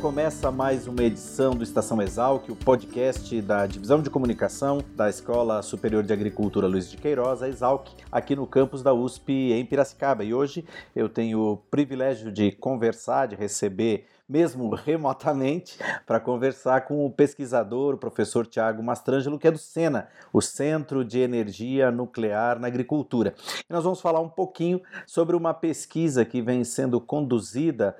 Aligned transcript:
Começa 0.00 0.52
mais 0.52 0.86
uma 0.86 1.02
edição 1.02 1.50
do 1.50 1.64
Estação 1.64 2.00
Exalc, 2.00 2.48
o 2.48 2.54
podcast 2.54 3.42
da 3.42 3.66
Divisão 3.66 4.00
de 4.00 4.08
Comunicação 4.08 4.78
da 4.94 5.10
Escola 5.10 5.60
Superior 5.60 6.04
de 6.04 6.12
Agricultura 6.12 6.68
Luiz 6.68 6.88
de 6.88 6.96
Queiroz, 6.96 7.42
a 7.42 7.48
Exalc, 7.48 7.88
aqui 8.10 8.36
no 8.36 8.46
campus 8.46 8.80
da 8.80 8.94
USP 8.94 9.52
em 9.52 9.66
Piracicaba. 9.66 10.22
E 10.22 10.32
hoje 10.32 10.64
eu 10.94 11.08
tenho 11.08 11.40
o 11.40 11.56
privilégio 11.56 12.30
de 12.30 12.52
conversar, 12.52 13.26
de 13.26 13.34
receber 13.34 14.06
mesmo 14.28 14.74
remotamente, 14.76 15.78
para 16.06 16.20
conversar 16.20 16.82
com 16.82 17.06
o 17.06 17.10
pesquisador, 17.10 17.94
o 17.94 17.98
professor 17.98 18.46
Tiago 18.46 18.82
Mastrangelo, 18.82 19.38
que 19.38 19.48
é 19.48 19.50
do 19.50 19.58
SENA, 19.58 20.08
o 20.32 20.40
Centro 20.40 21.04
de 21.04 21.18
Energia 21.18 21.90
Nuclear 21.90 22.58
na 22.58 22.66
Agricultura. 22.66 23.34
E 23.68 23.72
nós 23.72 23.84
vamos 23.84 24.00
falar 24.00 24.20
um 24.20 24.28
pouquinho 24.28 24.80
sobre 25.06 25.34
uma 25.34 25.54
pesquisa 25.54 26.24
que 26.24 26.42
vem 26.42 26.62
sendo 26.64 27.00
conduzida 27.00 27.96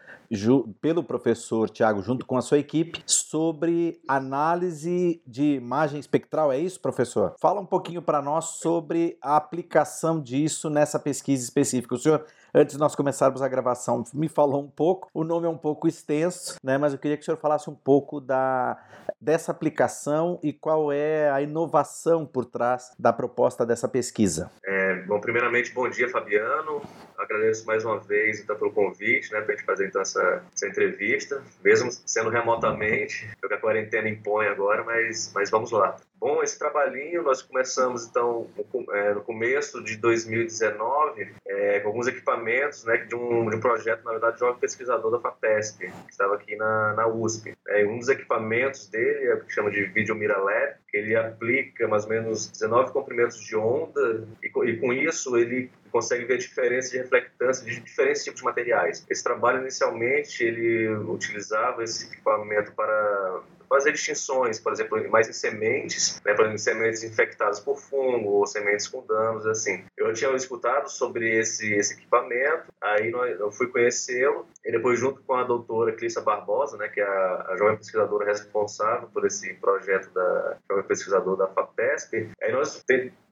pelo 0.80 1.02
professor 1.02 1.70
Tiago, 1.70 2.02
junto 2.02 2.27
com 2.27 2.36
a 2.36 2.42
sua 2.42 2.58
equipe, 2.58 3.02
sobre 3.06 3.98
análise 4.06 5.22
de 5.27 5.55
imagem 5.55 5.98
espectral. 5.98 6.52
É 6.52 6.58
isso, 6.58 6.80
professor? 6.80 7.34
Fala 7.41 7.60
um 7.60 7.66
pouquinho 7.66 8.03
para 8.03 8.20
nós 8.20 8.44
sobre 8.44 9.16
a 9.22 9.36
aplicação 9.36 10.20
disso 10.20 10.69
nessa 10.69 10.98
pesquisa 10.98 11.42
específica. 11.42 11.94
O 11.94 11.98
senhor 11.98 12.27
antes 12.55 12.75
de 12.75 12.81
nós 12.81 12.94
começarmos 12.94 13.42
a 13.42 13.48
gravação, 13.48 14.05
me 14.12 14.28
falou 14.28 14.62
um 14.62 14.69
pouco. 14.69 15.08
O 15.12 15.25
nome 15.25 15.47
é 15.47 15.50
um 15.50 15.56
pouco 15.56 15.86
extenso, 15.86 16.17
né? 16.62 16.78
Mas 16.78 16.92
eu 16.92 16.98
queria 16.98 17.16
que 17.16 17.22
o 17.22 17.24
senhor 17.24 17.36
falasse 17.36 17.69
um 17.69 17.74
pouco 17.74 18.20
da, 18.20 18.77
dessa 19.20 19.52
aplicação 19.52 20.38
e 20.42 20.52
qual 20.52 20.92
é 20.92 21.30
a 21.30 21.42
inovação 21.42 22.27
por 22.27 22.44
trás 22.44 22.92
da 22.98 23.12
proposta 23.12 23.64
dessa 23.66 23.88
pesquisa. 23.88 24.50
É, 24.64 25.02
bom, 25.06 25.20
primeiramente, 25.20 25.72
bom 25.72 25.88
dia, 25.88 26.08
Fabiano. 26.08 26.83
Agradeço 27.19 27.66
mais 27.66 27.84
uma 27.84 27.98
vez 27.98 28.41
então, 28.41 28.56
pelo 28.56 28.70
convite, 28.70 29.33
né, 29.33 29.41
para 29.41 29.55
a 29.55 29.56
gente 29.56 29.66
fazer 29.66 29.88
então 29.88 30.00
essa, 30.00 30.42
essa 30.55 30.69
entrevista, 30.69 31.42
mesmo 31.64 31.91
sendo 31.91 32.30
remotamente, 32.30 33.28
porque 33.41 33.55
a 33.55 33.58
quarentena 33.58 34.08
impõe 34.08 34.47
agora, 34.47 34.84
mas, 34.84 35.33
mas 35.34 35.50
vamos 35.50 35.72
lá. 35.72 35.97
Bom, 36.20 36.42
esse 36.42 36.58
trabalhinho 36.58 37.22
nós 37.22 37.42
começamos 37.42 38.06
então 38.06 38.48
no, 38.56 38.94
é, 38.94 39.14
começo 39.14 39.83
de 39.84 39.97
2019 39.97 41.33
é, 41.47 41.80
com 41.80 41.88
alguns 41.88 42.08
equipamentos 42.08 42.84
né, 42.84 42.97
de, 42.98 43.14
um, 43.14 43.48
de 43.48 43.56
um 43.56 43.60
projeto, 43.60 44.05
na 44.05 44.12
verdade, 44.12 44.36
de 44.36 44.44
um 44.44 44.55
pesquisador 44.55 45.12
da 45.12 45.20
FAPESP, 45.20 45.86
que 45.86 46.10
estava 46.10 46.34
aqui 46.34 46.56
na, 46.56 46.94
na 46.94 47.06
USP. 47.06 47.56
É, 47.69 47.84
um 47.84 47.98
dos 47.98 48.08
equipamentos 48.08 48.88
dele 48.88 49.27
é 49.27 49.34
o 49.34 49.44
que 49.44 49.53
chama 49.53 49.70
de 49.70 49.84
Video 49.84 50.16
Mira 50.16 50.38
Lab, 50.38 50.75
que 50.88 50.97
ele 50.97 51.14
aplica 51.14 51.86
mais 51.86 52.05
ou 52.05 52.10
menos 52.10 52.50
19 52.50 52.92
comprimentos 52.92 53.41
de 53.41 53.56
onda 53.56 54.27
e, 54.42 54.47
e 54.47 54.77
com 54.77 54.92
isso 54.92 55.36
ele 55.36 55.70
consegue 55.89 56.25
ver 56.25 56.34
a 56.34 56.39
diferença 56.39 56.91
de 56.91 56.98
reflectância 56.98 57.64
de 57.64 57.81
diferentes 57.81 58.25
tipos 58.25 58.41
de 58.41 58.44
materiais. 58.44 59.05
Esse 59.08 59.22
trabalho 59.22 59.61
inicialmente 59.61 60.42
ele 60.42 60.89
utilizava 60.89 61.83
esse 61.83 62.06
equipamento 62.06 62.72
para 62.72 63.42
fazer 63.69 63.92
distinções, 63.92 64.59
por 64.59 64.72
exemplo, 64.72 65.11
mais 65.11 65.28
em 65.28 65.33
sementes, 65.33 66.20
né, 66.25 66.33
por 66.33 66.42
exemplo, 66.42 66.59
sementes 66.59 67.05
infectadas 67.05 67.61
por 67.61 67.77
fungo 67.77 68.31
ou 68.31 68.47
sementes 68.47 68.89
com 68.89 69.05
danos, 69.06 69.47
assim. 69.47 69.84
Eu 69.97 70.12
tinha 70.12 70.31
escutado 70.34 70.89
sobre 70.89 71.38
esse, 71.38 71.75
esse 71.75 71.94
equipamento, 71.94 72.72
aí 72.81 73.10
eu 73.10 73.53
fui 73.53 73.66
conhecê-lo, 73.69 74.47
e 74.65 74.72
depois 74.72 74.99
junto 74.99 75.22
com 75.22 75.34
a 75.34 75.44
doutora 75.44 75.93
Clícia 75.93 76.22
Barbosa, 76.22 76.76
né, 76.76 76.88
que 76.88 77.00
é 77.00 77.05
a, 77.05 77.47
a 77.50 77.56
jovem 77.56 77.76
pesquisadora 77.76 78.25
responsável 78.25 79.09
por 79.12 79.26
esse 79.26 79.53
projeto 79.55 80.10
da 80.12 80.56
jovem 80.69 80.84
pesquisadora 80.84 81.37
da 81.37 81.49
FAPESP, 81.49 82.31
aí 82.43 82.53
nós 82.53 82.82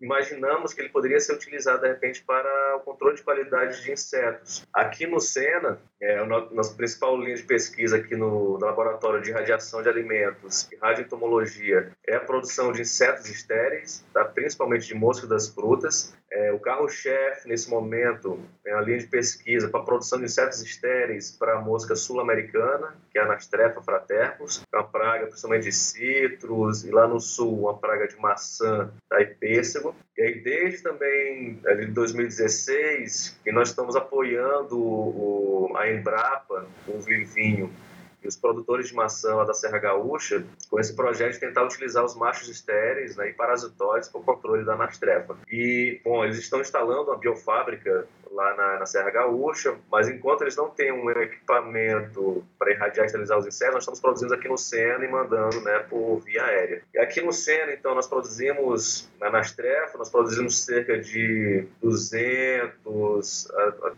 imaginamos 0.01 0.73
que 0.73 0.81
ele 0.81 0.89
poderia 0.89 1.19
ser 1.21 1.34
utilizado 1.34 1.83
de 1.83 1.89
repente 1.89 2.23
para 2.23 2.77
o 2.77 2.81
controle 2.81 3.17
de 3.17 3.23
qualidade 3.23 3.83
de 3.83 3.93
insetos. 3.93 4.67
Aqui 4.73 5.07
no 5.07 5.21
Sena, 5.21 5.79
é, 6.01 6.19
a 6.19 6.27
nossa 6.27 6.75
principal 6.75 7.19
linha 7.19 7.37
de 7.37 7.43
pesquisa 7.43 7.97
aqui 7.97 8.15
no, 8.15 8.59
no 8.59 8.67
laboratório 8.67 9.23
de 9.23 9.33
radiação 9.33 9.83
de 9.83 9.89
alimentos 9.89 10.69
e 10.73 10.77
radioentomologia 10.77 11.93
é 12.06 12.17
a 12.17 12.21
produção 12.21 12.73
de 12.73 12.83
insetos 12.83 13.29
estéreis, 13.29 14.05
tá? 14.12 14.25
principalmente 14.25 14.87
de 14.87 14.95
mosca 14.95 15.27
das 15.27 15.49
frutas. 15.49 16.15
É, 16.37 16.53
o 16.53 16.59
carro-chefe, 16.59 17.49
nesse 17.49 17.71
momento, 17.71 18.39
é 18.67 18.75
a 18.75 18.81
linha 18.83 18.99
de 18.99 19.07
pesquisa 19.07 19.71
para 19.71 19.83
produção 19.83 20.19
de 20.19 20.27
insetos 20.27 20.61
estéreis 20.61 21.31
para 21.31 21.57
a 21.57 21.63
mosca 21.63 21.97
sul-americana, 21.97 22.95
que 23.11 23.19
é 23.19 23.23
a 23.23 23.25
Anastrefa 23.25 23.81
fratercus, 23.81 24.63
é 24.71 24.77
uma 24.77 24.87
praga 24.87 25.29
principalmente 25.29 25.63
de 25.63 25.73
citros, 25.73 26.85
e 26.85 26.91
lá 26.91 27.09
no 27.09 27.19
sul, 27.21 27.61
uma 27.61 27.79
praga 27.79 28.07
de 28.07 28.21
maçã 28.21 28.93
tá? 29.09 29.19
e 29.23 29.25
pêssego. 29.25 29.97
E 30.15 30.21
aí, 30.21 30.41
desde 30.43 30.83
também 30.83 31.55
de 31.55 31.87
2016, 31.87 33.41
que 33.43 33.51
nós 33.51 33.71
estamos 33.71 33.97
apoiando 33.97 34.79
o, 34.79 35.73
a 35.75 35.91
Embrapa, 35.91 36.67
o 36.87 36.99
Vivinho, 37.01 37.73
e 38.22 38.28
os 38.28 38.37
produtores 38.37 38.88
de 38.88 38.94
maçã 38.94 39.34
lá 39.34 39.44
da 39.44 39.54
Serra 39.54 39.78
Gaúcha 39.78 40.44
com 40.69 40.81
esse 40.81 40.94
projeto 40.94 41.34
de 41.34 41.41
tentar 41.41 41.65
utilizar 41.65 42.04
os 42.04 42.15
machos 42.15 42.49
estéreis 42.49 43.16
né, 43.16 43.31
e 43.31 43.32
parasitóides 43.32 44.09
para 44.09 44.21
o 44.21 44.25
controle 44.25 44.65
da 44.65 44.75
anastrefa. 44.75 45.37
E, 45.50 46.00
bom, 46.04 46.25
eles 46.25 46.38
estão 46.38 46.60
instalando 46.60 47.10
uma 47.10 47.19
biofábrica 47.19 48.06
lá 48.37 48.55
na, 48.55 48.79
na, 48.79 48.87
Serra 48.87 49.11
Gaúcha, 49.11 49.75
mas 49.91 50.09
enquanto 50.09 50.43
eles 50.43 50.55
não 50.55 50.69
têm 50.69 50.93
um 50.93 51.11
equipamento 51.11 52.45
para 52.59 52.71
irradiar 52.71 53.05
e 53.05 53.07
esterilizar 53.07 53.39
os 53.39 53.47
insetos, 53.47 53.75
nós 53.75 53.83
estamos 53.83 54.01
produzindo 54.01 54.35
aqui 54.35 54.47
no 54.47 54.59
Sena 54.59 55.05
e 55.05 55.09
mandando 55.09 55.61
né, 55.63 55.79
por 55.89 56.19
via 56.19 56.45
aérea. 56.45 56.83
E 56.95 56.99
aqui 56.99 57.23
no 57.23 57.33
Sena, 57.33 57.73
então, 57.73 57.95
nós 57.95 58.07
produzimos, 58.07 59.11
na 59.19 59.31
Nastrefa, 59.31 59.97
nós 59.97 60.11
produzimos 60.11 60.65
cerca 60.65 60.99
de 60.99 61.67
200, 61.83 63.49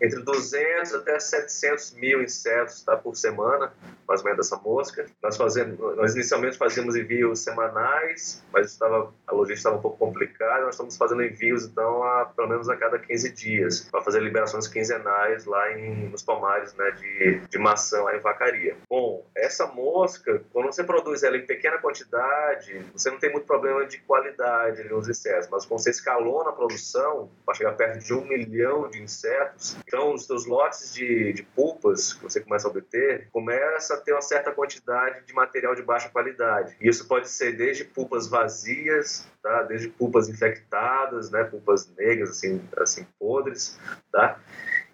entre 0.01 0.23
200 0.23 0.95
até 0.95 1.19
700 1.19 1.95
mil 1.95 2.23
insetos 2.23 2.83
tá, 2.83 2.97
por 2.97 3.17
semana, 3.17 3.73
mais 4.07 4.21
ou 4.21 4.27
menos 4.27 4.39
dessa 4.39 4.63
mosca. 4.63 5.07
Nós, 5.23 5.37
fazemos, 5.37 5.79
nós 5.97 6.15
inicialmente 6.15 6.57
fazíamos 6.57 6.95
envios 6.95 7.41
semanais, 7.41 8.43
mas 8.53 8.71
estava, 8.71 9.13
a 9.27 9.35
logística 9.35 9.59
estava 9.59 9.77
um 9.77 9.81
pouco 9.81 9.99
complicada, 9.99 10.65
nós 10.65 10.75
estamos 10.75 10.97
fazendo 10.97 11.23
envios, 11.23 11.65
então, 11.65 12.05
a, 12.05 12.27
pelo 12.27 12.49
menos 12.49 12.69
a 12.69 12.77
cada 12.77 12.99
15 12.99 13.33
dias, 13.33 13.81
para 13.91 14.03
fazer 14.03 14.21
liberações 14.29 14.69
quinzenais 14.69 15.45
lá 15.45 15.73
em, 15.73 16.09
nos 16.09 16.23
pomares 16.23 16.75
né, 16.75 16.91
de, 16.93 17.41
de 17.49 17.59
maçã 17.59 18.03
lá 18.03 18.17
em 18.17 18.21
Vacaria. 18.21 18.77
Bom, 18.89 19.27
essa 19.35 19.67
mosca, 19.67 20.43
quando 20.53 20.67
você 20.67 20.85
produz 20.85 21.23
ela 21.23 21.37
em 21.37 21.47
pequena 21.47 21.79
quantidade, 21.79 22.85
você 22.93 23.11
não 23.11 23.19
tem 23.19 23.33
muito 23.33 23.47
problema 23.47 23.85
de 23.87 23.99
qualidade 23.99 24.85
nos 24.85 25.09
insetos, 25.09 25.49
mas 25.51 25.67
quando 25.67 25.81
você 25.81 25.91
escalou 25.91 26.45
na 26.45 26.53
produção, 26.53 27.31
para 27.45 27.55
chegar 27.55 27.73
perto 27.73 28.05
de 28.05 28.15
um 28.15 28.25
milhão 28.25 28.89
de 28.89 29.03
insetos, 29.03 29.77
então 29.87 30.15
os 30.15 30.27
seus 30.27 30.47
lotes 30.47 30.95
de, 30.95 31.33
de 31.33 31.43
pulpas 31.43 32.13
que 32.13 32.23
você 32.23 32.41
começa 32.41 32.69
a 32.69 32.71
obter, 32.71 33.29
começa 33.33 33.95
a 33.95 33.97
ter 33.97 34.13
uma 34.13 34.23
certa 34.23 34.53
quantidade 34.53 35.25
de 35.25 35.33
material 35.33 35.75
de 35.75 35.83
baixa 35.83 36.09
qualidade. 36.09 36.77
E 36.81 36.89
isso 36.89 37.07
pode 37.09 37.29
ser 37.29 37.53
desde 37.53 37.85
pulpas 37.85 38.29
vazias, 38.29 39.27
tá? 39.43 39.63
desde 39.63 39.89
pulpas 39.89 40.29
infectadas, 40.29 41.31
né? 41.31 41.45
pulpas 41.45 41.91
negras, 41.97 42.31
assim, 42.31 42.63
assim 42.77 43.07
podres, 43.19 43.79
tá? 44.13 44.41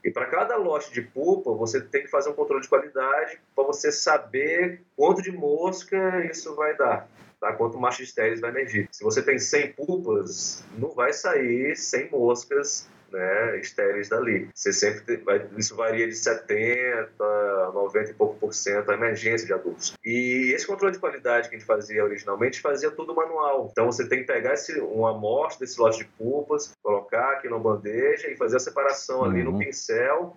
E 0.05 0.11
para 0.11 0.27
cada 0.27 0.57
lote 0.57 0.93
de 0.93 1.01
pulpa, 1.01 1.51
você 1.55 1.81
tem 1.81 2.03
que 2.03 2.11
fazer 2.11 2.29
um 2.29 2.35
controle 2.35 2.63
de 2.63 2.69
qualidade 2.69 3.41
para 3.55 3.65
você 3.65 3.91
saber 3.91 4.83
quanto 4.95 5.23
de 5.23 5.33
mosca 5.33 6.25
isso 6.27 6.55
vai 6.55 6.77
dar. 6.77 7.09
Tá? 7.41 7.55
Quanto 7.55 7.79
macho 7.79 8.03
estéreis 8.03 8.41
vai 8.41 8.51
emergir. 8.51 8.87
Se 8.93 9.03
você 9.03 9.23
tem 9.23 9.39
100 9.39 9.73
pulpas, 9.73 10.63
não 10.77 10.91
vai 10.91 11.13
sair 11.15 11.75
100 11.75 12.11
moscas 12.11 12.89
né, 13.15 13.59
estéreis 13.61 14.09
dali. 14.09 14.49
Você 14.55 14.73
sempre 14.73 15.23
isso 15.57 15.77
varia 15.77 16.07
de 16.07 16.15
70, 16.15 17.15
90 17.73 18.11
e 18.11 18.15
pouco 18.15 18.37
por 18.39 18.53
cento 18.53 18.91
a 18.91 18.95
emergência 18.95 19.47
de 19.47 19.53
adultos. 19.53 19.95
E 20.05 20.53
esse 20.55 20.67
controle 20.67 20.93
de 20.93 20.99
qualidade 20.99 21.49
que 21.49 21.55
a 21.55 21.59
gente 21.59 21.67
fazia 21.67 22.05
originalmente 22.05 22.61
fazia 22.61 22.91
tudo 22.91 23.15
manual. 23.15 23.69
Então 23.71 23.87
você 23.87 24.09
tem 24.09 24.21
que 24.21 24.27
pegar 24.27 24.55
esse, 24.55 24.79
uma 24.81 25.13
amostra 25.13 25.65
desse 25.65 25.81
lote 25.81 25.99
de 25.99 26.05
pulpas, 26.05 26.75
colocar 26.83 27.33
aqui 27.33 27.49
na 27.49 27.59
bandeja 27.59 28.29
e 28.29 28.37
fazer 28.37 28.57
a 28.57 28.61
separação 28.61 29.21
uhum. 29.21 29.25
ali 29.25 29.43
no 29.43 29.53
uhum. 29.53 29.59
pincel 29.59 30.37